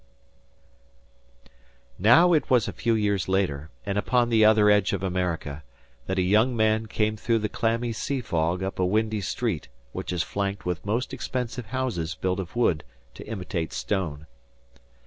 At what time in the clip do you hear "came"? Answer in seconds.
6.87-7.15